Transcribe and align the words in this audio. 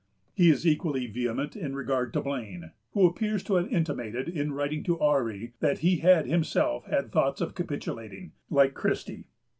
He 0.33 0.49
is 0.49 0.65
equally 0.65 1.05
vehement 1.05 1.55
in 1.55 1.75
regard 1.75 2.11
to 2.13 2.21
Blane, 2.21 2.71
who 2.93 3.05
appears 3.05 3.43
to 3.43 3.53
have 3.57 3.71
intimated, 3.71 4.27
in 4.27 4.51
writing 4.51 4.83
to 4.85 4.99
Ourry, 4.99 5.53
that 5.59 5.79
he 5.85 5.97
had 5.97 6.25
himself 6.25 6.85
had 6.87 7.11
thoughts 7.11 7.39
of 7.39 7.53
capitulating, 7.53 8.31
like 8.49 8.73
Christie. 8.73 9.27